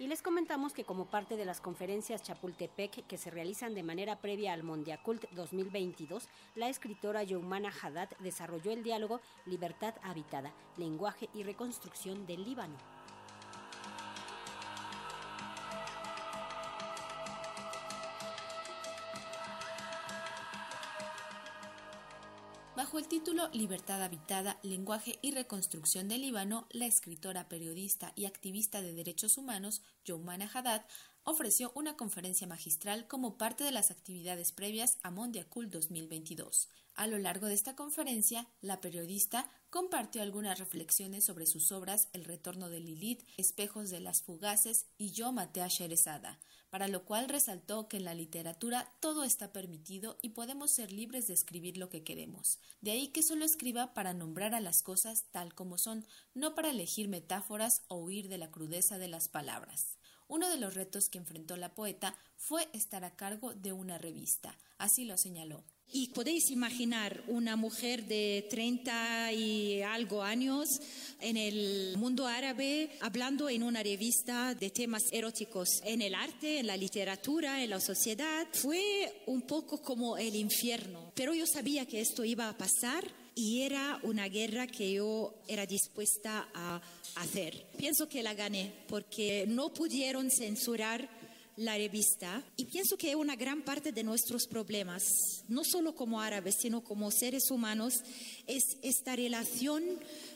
[0.00, 4.20] Y les comentamos que como parte de las conferencias Chapultepec que se realizan de manera
[4.20, 11.42] previa al Mondiacult 2022, la escritora Youmana Haddad desarrolló el diálogo Libertad Habitada, Lenguaje y
[11.42, 12.97] Reconstrucción del Líbano.
[22.78, 28.82] Bajo el título Libertad Habitada, Lenguaje y Reconstrucción del Líbano, la escritora, periodista y activista
[28.82, 30.82] de derechos humanos, Youmana Haddad,
[31.28, 36.70] ofreció una conferencia magistral como parte de las actividades previas a Mondiacul 2022.
[36.94, 42.24] A lo largo de esta conferencia, la periodista compartió algunas reflexiones sobre sus obras El
[42.24, 46.40] retorno de Lilith, Espejos de las fugaces y Yo maté a Sherezada,
[46.70, 51.26] para lo cual resaltó que en la literatura todo está permitido y podemos ser libres
[51.26, 52.58] de escribir lo que queremos.
[52.80, 56.70] De ahí que solo escriba para nombrar a las cosas tal como son, no para
[56.70, 59.97] elegir metáforas o huir de la crudeza de las palabras.
[60.28, 64.56] Uno de los retos que enfrentó la poeta fue estar a cargo de una revista,
[64.76, 65.64] así lo señaló.
[65.90, 70.68] Y podéis imaginar una mujer de 30 y algo años
[71.18, 76.66] en el mundo árabe hablando en una revista de temas eróticos en el arte, en
[76.66, 78.46] la literatura, en la sociedad.
[78.52, 83.02] Fue un poco como el infierno, pero yo sabía que esto iba a pasar
[83.38, 86.82] y era una guerra que yo era dispuesta a
[87.14, 87.68] hacer.
[87.76, 91.08] Pienso que la gané porque no pudieron censurar
[91.54, 96.56] la revista y pienso que una gran parte de nuestros problemas, no solo como árabes,
[96.60, 98.02] sino como seres humanos,
[98.48, 99.84] es esta relación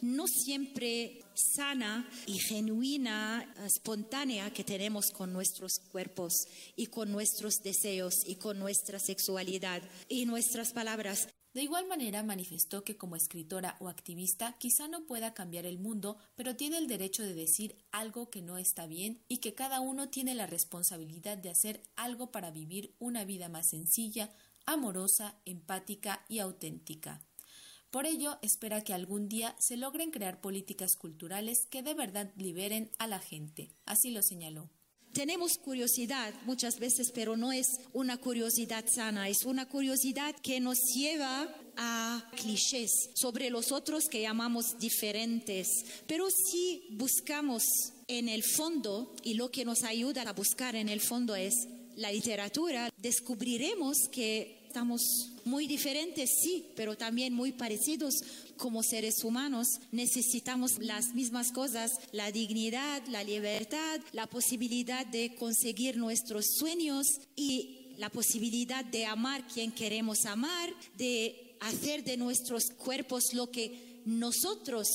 [0.00, 8.14] no siempre sana y genuina, espontánea que tenemos con nuestros cuerpos y con nuestros deseos
[8.26, 11.28] y con nuestra sexualidad y nuestras palabras.
[11.54, 16.18] De igual manera manifestó que como escritora o activista quizá no pueda cambiar el mundo,
[16.34, 20.08] pero tiene el derecho de decir algo que no está bien y que cada uno
[20.08, 24.30] tiene la responsabilidad de hacer algo para vivir una vida más sencilla,
[24.66, 27.24] amorosa, empática y auténtica.
[27.94, 32.90] Por ello, espera que algún día se logren crear políticas culturales que de verdad liberen
[32.98, 33.70] a la gente.
[33.86, 34.68] Así lo señaló.
[35.12, 40.76] Tenemos curiosidad muchas veces, pero no es una curiosidad sana, es una curiosidad que nos
[40.92, 45.68] lleva a clichés sobre los otros que llamamos diferentes.
[46.08, 47.62] Pero si buscamos
[48.08, 51.54] en el fondo, y lo que nos ayuda a buscar en el fondo es
[51.94, 58.16] la literatura, descubriremos que estamos muy diferentes, sí, pero también muy parecidos
[58.56, 59.68] como seres humanos.
[59.92, 67.94] Necesitamos las mismas cosas, la dignidad, la libertad, la posibilidad de conseguir nuestros sueños y
[67.98, 74.88] la posibilidad de amar quien queremos amar, de hacer de nuestros cuerpos lo que nosotros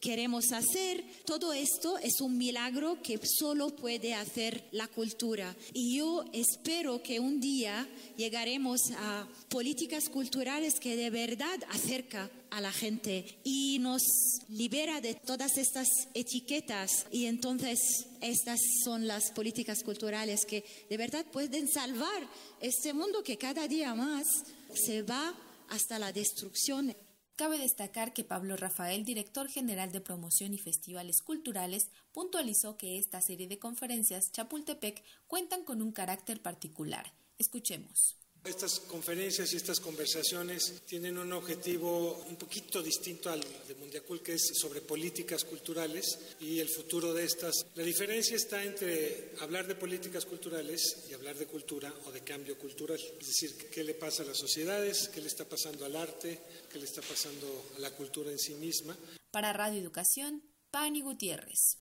[0.00, 1.04] queremos hacer.
[1.24, 5.54] Todo esto es un milagro que solo puede hacer la cultura.
[5.72, 12.60] Y yo espero que un día llegaremos a políticas culturales que de verdad acerca a
[12.60, 14.02] la gente y nos
[14.48, 17.06] libera de todas estas etiquetas.
[17.12, 22.28] Y entonces estas son las políticas culturales que de verdad pueden salvar
[22.60, 24.26] este mundo que cada día más
[24.74, 25.34] se va
[25.68, 26.94] hasta la destrucción.
[27.40, 33.22] Cabe destacar que Pablo Rafael, director general de promoción y festivales culturales, puntualizó que esta
[33.22, 37.14] serie de conferencias Chapultepec cuentan con un carácter particular.
[37.38, 38.19] Escuchemos.
[38.44, 44.34] Estas conferencias y estas conversaciones tienen un objetivo un poquito distinto al de Mundiacul, que
[44.34, 47.66] es sobre políticas culturales y el futuro de estas.
[47.74, 52.58] La diferencia está entre hablar de políticas culturales y hablar de cultura o de cambio
[52.58, 52.98] cultural.
[53.20, 56.40] Es decir, qué le pasa a las sociedades, qué le está pasando al arte,
[56.72, 58.96] qué le está pasando a la cultura en sí misma.
[59.30, 61.76] Para Radio Educación, Pani Gutiérrez.